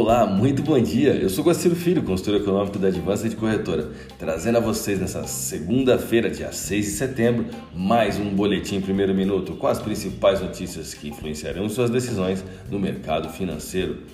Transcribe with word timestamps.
Olá, 0.00 0.24
muito 0.24 0.62
bom 0.62 0.80
dia. 0.80 1.12
Eu 1.12 1.28
sou 1.28 1.42
Guaciro 1.42 1.74
Filho, 1.74 2.04
consultor 2.04 2.36
econômico 2.36 2.78
da 2.78 2.86
Advança 2.86 3.28
de 3.28 3.34
Corretora, 3.34 3.90
trazendo 4.16 4.58
a 4.58 4.60
vocês 4.60 5.00
nessa 5.00 5.24
segunda-feira, 5.24 6.30
dia 6.30 6.52
6 6.52 6.84
de 6.84 6.90
setembro, 6.92 7.46
mais 7.74 8.16
um 8.16 8.30
boletim 8.30 8.80
primeiro 8.80 9.12
minuto 9.12 9.54
com 9.56 9.66
as 9.66 9.80
principais 9.80 10.40
notícias 10.40 10.94
que 10.94 11.08
influenciarão 11.08 11.68
suas 11.68 11.90
decisões 11.90 12.44
no 12.70 12.78
mercado 12.78 13.28
financeiro. 13.30 14.04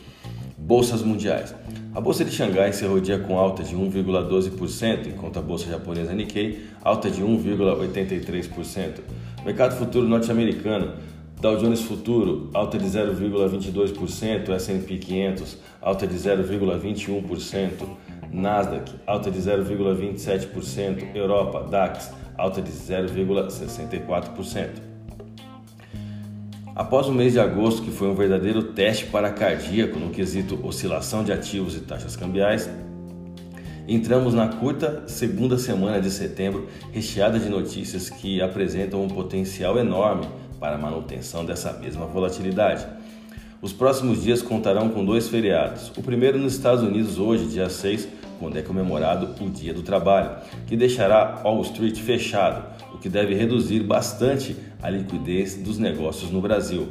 Bolsas 0.57 1.03
mundiais. 1.03 1.55
A 1.95 2.01
bolsa 2.01 2.25
de 2.25 2.31
Xangai 2.31 2.71
encerrou 2.71 2.99
dia 2.99 3.19
com 3.19 3.39
alta 3.39 3.63
de 3.63 3.77
1,12%, 3.77 5.09
enquanto 5.09 5.39
a 5.39 5.43
bolsa 5.43 5.71
japonesa 5.71 6.15
Nikkei 6.15 6.65
alta 6.83 7.11
de 7.11 7.23
1,83%. 7.23 9.01
Mercado 9.45 9.77
futuro 9.77 10.09
norte-americano 10.09 10.95
Dow 11.45 11.59
Jones 11.59 11.83
Futuro, 11.83 12.49
alta 12.55 12.79
de 12.79 12.87
0,22%, 12.87 14.49
S&P 14.49 14.97
500, 14.97 15.59
alta 15.83 16.07
de 16.07 16.15
0,21%, 16.15 17.87
Nasdaq, 18.33 18.91
alta 19.07 19.31
de 19.31 19.39
0,27%, 19.41 21.15
Europa, 21.15 21.65
DAX, 21.65 22.13
alta 22.39 22.63
de 22.63 22.71
0,64%. 22.73 24.71
Após 26.75 27.09
o 27.09 27.13
mês 27.13 27.35
de 27.35 27.41
agosto, 27.41 27.83
que 27.83 27.91
foi 27.91 28.09
um 28.09 28.15
verdadeiro 28.15 28.63
teste 28.73 29.05
para 29.05 29.31
cardíaco 29.31 29.99
no 29.99 30.09
quesito 30.09 30.59
oscilação 30.67 31.23
de 31.23 31.31
ativos 31.31 31.77
e 31.77 31.81
taxas 31.81 32.17
cambiais, 32.17 32.71
entramos 33.87 34.33
na 34.33 34.49
curta 34.49 35.07
segunda 35.07 35.59
semana 35.59 36.01
de 36.01 36.11
setembro, 36.11 36.67
recheada 36.91 37.39
de 37.39 37.51
notícias 37.51 38.09
que 38.09 38.41
apresentam 38.41 39.03
um 39.03 39.09
potencial 39.09 39.79
enorme 39.79 40.27
para 40.65 40.77
a 40.77 40.79
manutenção 40.79 41.45
dessa 41.45 41.75
mesma 41.75 42.07
volatilidade. 42.07 42.87
Os 43.61 43.71
próximos 43.71 44.23
dias 44.23 44.41
contarão 44.41 44.89
com 44.89 45.05
dois 45.05 45.29
feriados. 45.29 45.93
O 45.95 46.03
primeiro 46.03 46.39
nos 46.39 46.55
Estados 46.55 46.83
Unidos, 46.83 47.19
hoje, 47.19 47.49
dia 47.49 47.69
6, 47.69 48.09
quando 48.41 48.57
é 48.57 48.63
comemorado 48.63 49.35
o 49.45 49.51
Dia 49.51 49.75
do 49.75 49.83
Trabalho, 49.83 50.31
que 50.67 50.75
deixará 50.75 51.43
Wall 51.45 51.61
Street 51.61 51.99
fechado, 51.99 52.65
o 52.95 52.99
que 52.99 53.11
deve 53.11 53.35
reduzir 53.35 53.81
bastante 53.81 54.57
a 54.83 54.89
liquidez 54.89 55.55
dos 55.55 55.79
negócios 55.79 56.31
no 56.31 56.41
Brasil. 56.41 56.89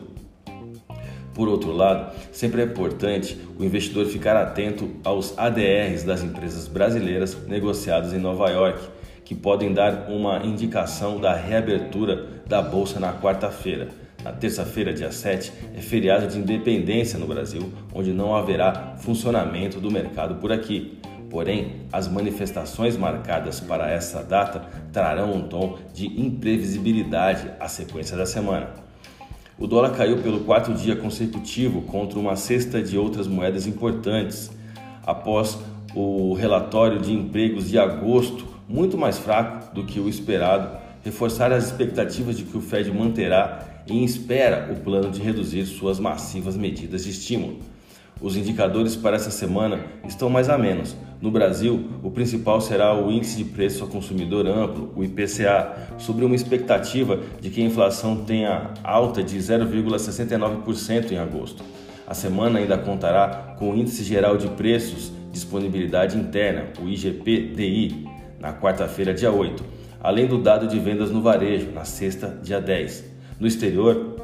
Por 1.33 1.50
outro 1.50 1.72
lado, 1.72 2.16
sempre 2.31 2.61
é 2.61 2.66
importante 2.66 3.36
o 3.58 3.64
investidor 3.64 4.05
ficar 4.05 4.38
atento 4.38 4.88
aos 5.03 5.36
ADRs 5.36 6.03
das 6.03 6.22
empresas 6.22 6.67
brasileiras 6.67 7.36
negociados 7.48 8.14
em 8.14 8.20
Nova 8.20 8.52
York 8.52 8.80
que 9.26 9.34
podem 9.34 9.74
dar 9.74 10.10
uma 10.10 10.46
indicação 10.46 11.20
da 11.20 11.34
reabertura 11.34 12.42
da 12.48 12.62
bolsa 12.62 13.00
na 13.00 13.14
quarta-feira. 13.14 13.90
Na 14.24 14.32
terça-feira, 14.32 14.94
dia 14.94 15.12
7, 15.12 15.52
é 15.76 15.82
feriado 15.82 16.28
de 16.28 16.38
independência 16.38 17.20
no 17.20 17.28
Brasil, 17.28 17.72
onde 17.94 18.14
não 18.14 18.36
haverá 18.36 18.96
funcionamento 18.98 19.82
do 19.82 19.92
mercado 19.92 20.36
por 20.36 20.52
aqui. 20.52 20.98
Porém, 21.30 21.82
as 21.92 22.08
manifestações 22.08 22.96
marcadas 22.96 23.60
para 23.60 23.92
essa 23.92 24.24
data 24.24 24.62
trarão 24.94 25.34
um 25.34 25.48
tom 25.48 25.78
de 25.94 26.06
imprevisibilidade 26.22 27.50
à 27.60 27.68
sequência 27.68 28.16
da 28.16 28.26
semana. 28.26 28.70
O 29.58 29.68
dólar 29.68 29.92
caiu 29.92 30.22
pelo 30.22 30.42
quarto 30.42 30.74
dia 30.74 30.96
consecutivo 30.96 31.82
contra 31.82 32.18
uma 32.18 32.36
cesta 32.36 32.82
de 32.82 32.98
outras 32.98 33.28
moedas 33.28 33.68
importantes, 33.68 34.52
após 35.06 35.58
o 35.96 36.34
relatório 36.34 37.00
de 37.00 37.12
empregos 37.14 37.70
de 37.70 37.78
agosto 37.78 38.53
muito 38.67 38.97
mais 38.97 39.17
fraco 39.17 39.73
do 39.73 39.83
que 39.83 40.00
o 40.00 40.09
esperado, 40.09 40.78
reforçar 41.03 41.52
as 41.52 41.66
expectativas 41.66 42.38
de 42.38 42.44
que 42.44 42.58
o 42.58 42.61
Fed 42.61 42.92
manterá 42.92 43.83
em 43.88 44.03
espera 44.03 44.72
o 44.72 44.80
plano 44.80 45.11
de 45.11 45.22
reduzir 45.22 45.66
suas 45.66 46.00
massivas 46.00 46.55
medidas 46.55 47.03
de 47.03 47.11
estímulo. 47.11 47.58
Os 48.22 48.38
indicadores 48.38 48.95
para 48.95 49.17
essa 49.17 49.31
semana 49.31 49.80
estão 50.08 50.30
mais 50.30 50.47
a 50.50 50.58
menos. 50.58 50.95
No 51.22 51.30
Brasil, 51.30 51.89
o 52.02 52.10
principal 52.10 52.61
será 52.61 52.93
o 52.93 53.11
Índice 53.11 53.38
de 53.38 53.45
Preço 53.45 53.83
ao 53.83 53.89
Consumidor 53.89 54.48
Amplo, 54.48 54.93
o 54.95 55.04
IPCA, 55.04 55.89
sobre 55.98 56.23
uma 56.23 56.36
expectativa 56.36 57.20
de 57.42 57.49
que 57.49 57.61
a 57.61 57.65
inflação 57.65 58.23
tenha 58.23 58.71
alta 58.83 59.21
de 59.21 59.38
0,69% 59.38 61.11
em 61.11 61.17
agosto. 61.17 61.64
A 62.08 62.14
semana 62.14 62.59
ainda 62.59 62.77
contará 62.77 63.55
com 63.58 63.71
o 63.71 63.76
Índice 63.76 64.04
Geral 64.04 64.38
de 64.38 64.48
Preços 64.49 65.11
Disponibilidade 65.32 66.17
Interna, 66.17 66.65
o 66.80 66.88
IGP-DI, 66.88 68.08
na 68.43 68.52
quarta-feira, 68.52 69.14
dia 69.14 69.31
8, 69.31 69.64
além 70.02 70.27
do 70.27 70.37
dado 70.37 70.67
de 70.67 70.77
vendas 70.77 71.09
no 71.09 71.21
varejo, 71.21 71.71
na 71.71 71.86
sexta, 71.86 72.37
dia 72.43 72.59
10. 72.59 73.05
No 73.39 73.48
exterior, 73.48 74.17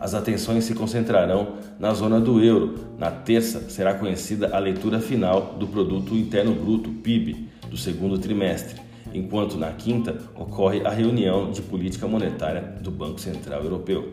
as 0.00 0.14
atenções 0.14 0.64
se 0.64 0.74
concentrarão 0.74 1.54
na 1.78 1.94
zona 1.94 2.20
do 2.20 2.42
euro. 2.42 2.74
Na 2.98 3.08
terça, 3.08 3.70
será 3.70 3.94
conhecida 3.94 4.50
a 4.52 4.58
leitura 4.58 4.98
final 4.98 5.54
do 5.56 5.68
Produto 5.68 6.16
Interno 6.16 6.52
Bruto, 6.54 6.90
PIB, 6.90 7.48
do 7.70 7.76
segundo 7.76 8.18
trimestre, 8.18 8.80
enquanto 9.14 9.56
na 9.56 9.70
quinta 9.70 10.18
ocorre 10.34 10.84
a 10.84 10.90
reunião 10.90 11.52
de 11.52 11.62
política 11.62 12.08
monetária 12.08 12.62
do 12.80 12.90
Banco 12.90 13.20
Central 13.20 13.62
Europeu. 13.62 14.12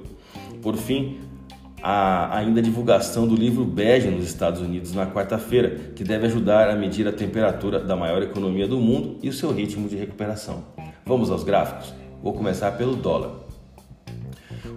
Por 0.61 0.77
fim, 0.77 1.17
a 1.81 2.35
ainda 2.35 2.61
divulgação 2.61 3.27
do 3.27 3.35
livro 3.35 3.63
bege 3.63 4.09
nos 4.09 4.25
Estados 4.25 4.61
Unidos 4.61 4.93
na 4.93 5.05
quarta-feira, 5.05 5.75
que 5.95 6.03
deve 6.03 6.25
ajudar 6.25 6.69
a 6.69 6.75
medir 6.75 7.07
a 7.07 7.11
temperatura 7.11 7.79
da 7.79 7.95
maior 7.95 8.21
economia 8.21 8.67
do 8.67 8.79
mundo 8.79 9.17
e 9.21 9.29
o 9.29 9.33
seu 9.33 9.51
ritmo 9.51 9.88
de 9.88 9.95
recuperação. 9.95 10.63
Vamos 11.05 11.29
aos 11.29 11.43
gráficos? 11.43 11.93
Vou 12.21 12.33
começar 12.33 12.71
pelo 12.71 12.95
dólar. 12.95 13.47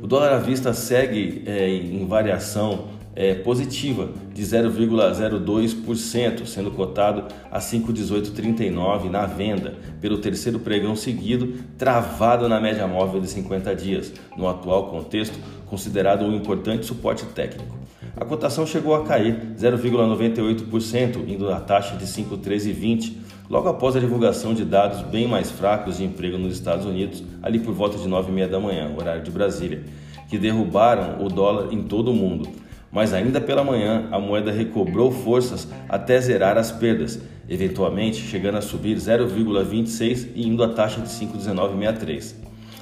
O 0.02 0.06
dólar 0.06 0.32
à 0.32 0.38
vista 0.38 0.72
segue 0.72 1.42
é, 1.46 1.68
em 1.68 2.06
variação 2.06 2.89
é, 3.14 3.34
positiva 3.34 4.10
de 4.32 4.42
0,02%, 4.42 6.46
sendo 6.46 6.70
cotado 6.70 7.24
a 7.50 7.58
5,1839 7.58 9.10
na 9.10 9.26
venda, 9.26 9.74
pelo 10.00 10.18
terceiro 10.18 10.60
pregão 10.60 10.94
seguido, 10.94 11.54
travado 11.76 12.48
na 12.48 12.60
média 12.60 12.86
móvel 12.86 13.20
de 13.20 13.28
50 13.28 13.74
dias, 13.74 14.12
no 14.36 14.48
atual 14.48 14.88
contexto 14.88 15.38
considerado 15.66 16.24
um 16.24 16.34
importante 16.34 16.84
suporte 16.84 17.24
técnico. 17.26 17.78
A 18.16 18.24
cotação 18.24 18.66
chegou 18.66 18.94
a 18.94 19.04
cair 19.04 19.54
0,98%, 19.56 21.28
indo 21.28 21.48
à 21.48 21.60
taxa 21.60 21.96
de 21.96 22.06
5,1320, 22.06 23.12
logo 23.48 23.68
após 23.68 23.94
a 23.94 24.00
divulgação 24.00 24.52
de 24.52 24.64
dados 24.64 25.02
bem 25.02 25.28
mais 25.28 25.50
fracos 25.50 25.98
de 25.98 26.04
emprego 26.04 26.36
nos 26.36 26.54
Estados 26.54 26.84
Unidos, 26.84 27.22
ali 27.40 27.60
por 27.60 27.72
volta 27.72 27.96
de 27.96 28.08
9h30 28.08 28.48
da 28.48 28.58
manhã, 28.58 28.92
horário 28.96 29.22
de 29.22 29.30
Brasília, 29.30 29.84
que 30.28 30.38
derrubaram 30.38 31.24
o 31.24 31.28
dólar 31.28 31.72
em 31.72 31.82
todo 31.82 32.10
o 32.10 32.14
mundo 32.14 32.48
mas 32.92 33.12
ainda 33.12 33.40
pela 33.40 33.64
manhã 33.64 34.08
a 34.10 34.18
moeda 34.18 34.50
recobrou 34.50 35.10
forças 35.10 35.68
até 35.88 36.20
zerar 36.20 36.58
as 36.58 36.72
perdas, 36.72 37.20
eventualmente 37.48 38.18
chegando 38.18 38.58
a 38.58 38.62
subir 38.62 38.96
0,26 38.96 40.28
e 40.34 40.46
indo 40.46 40.62
à 40.62 40.68
taxa 40.68 41.00
de 41.00 41.08
5,1963. 41.08 42.34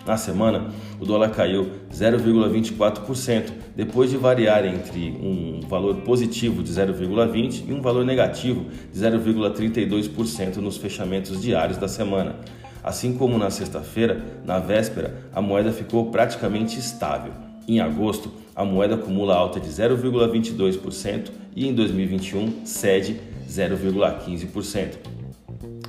Na 0.07 0.17
semana, 0.17 0.71
o 0.99 1.05
dólar 1.05 1.31
caiu 1.31 1.71
0,24%, 1.93 3.53
depois 3.77 4.09
de 4.09 4.17
variar 4.17 4.65
entre 4.65 5.11
um 5.11 5.61
valor 5.69 5.97
positivo 5.97 6.63
de 6.63 6.73
0,20% 6.73 7.69
e 7.69 7.73
um 7.75 7.83
valor 7.83 8.07
negativo 8.07 8.65
de 8.91 8.99
0,32% 8.99 10.57
nos 10.57 10.79
fechamentos 10.79 11.43
diários 11.43 11.77
da 11.77 11.89
semana. 11.89 12.37
Assim 12.83 13.19
como 13.19 13.37
na 13.37 13.51
sexta-feira, 13.51 14.25
na 14.47 14.59
véspera, 14.59 15.29
a 15.35 15.43
moeda 15.43 15.73
ficou 15.73 16.11
praticamente 16.11 16.79
estável. 16.79 17.48
Em 17.69 17.81
agosto, 17.81 18.31
a 18.57 18.65
moeda 18.65 18.95
acumula 18.95 19.35
alta 19.35 19.61
de 19.61 19.69
0,22% 19.69 21.29
e 21.55 21.69
em 21.69 21.75
2021 21.75 22.65
cede 22.65 23.21
0,15%. 23.47 24.95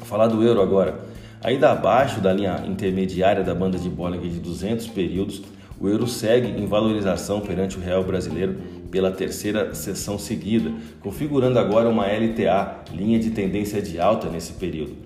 Falar 0.02 0.28
do 0.28 0.44
euro 0.44 0.62
agora. 0.62 1.00
Ainda 1.42 1.72
abaixo 1.72 2.20
da 2.20 2.34
linha 2.34 2.66
intermediária 2.68 3.46
da 3.46 3.56
banda 3.56 3.80
de 3.80 3.90
Bollinger 3.90 4.30
de 4.30 4.40
200 4.40 4.88
períodos, 4.88 5.42
o 5.80 5.88
euro 5.88 6.06
segue 6.06 6.50
em 6.50 6.66
valorização 6.66 7.40
perante 7.40 7.78
o 7.78 7.82
real 7.82 8.04
brasileiro 8.04 8.58
pela 8.92 9.10
terceira 9.10 9.74
sessão 9.74 10.20
seguida, 10.20 10.74
configurando 11.00 11.58
agora 11.58 11.88
uma 11.88 12.08
LTA, 12.08 12.84
linha 12.92 13.18
de 13.18 13.30
tendência 13.30 13.82
de 13.82 14.02
alta 14.02 14.28
nesse 14.28 14.52
período. 14.52 14.98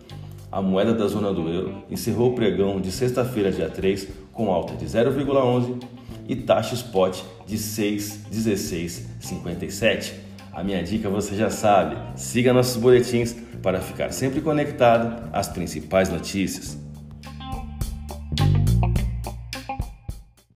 A 0.51 0.59
moeda 0.59 0.91
da 0.91 1.05
zona 1.05 1.31
do 1.31 1.47
euro 1.49 1.83
encerrou 1.91 2.31
o 2.31 2.35
pregão 2.35 2.81
de 2.81 2.91
sexta-feira, 2.91 3.51
dia 3.51 3.69
3, 3.69 4.07
com 4.31 4.51
alta 4.51 4.75
de 4.75 4.85
0,11 4.85 5.77
e 6.27 6.35
taxa 6.35 6.75
spot 6.75 7.23
de 7.45 7.57
6,1657. 7.57 10.13
A 10.51 10.61
minha 10.63 10.83
dica 10.83 11.09
você 11.09 11.35
já 11.35 11.49
sabe, 11.49 11.97
siga 12.15 12.53
nossos 12.53 12.77
boletins 12.77 13.35
para 13.61 13.81
ficar 13.81 14.11
sempre 14.11 14.39
conectado 14.41 15.29
às 15.33 15.47
principais 15.47 16.09
notícias. 16.09 16.82